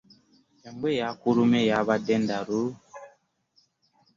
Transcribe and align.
Embwa 0.67 0.87
eyakulumye 0.95 1.59
yabadde 1.69 2.15
ndalu? 2.23 2.61